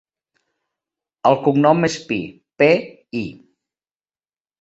[1.29, 2.17] El cognom és Pi:
[2.63, 2.71] pe,
[3.21, 3.23] i.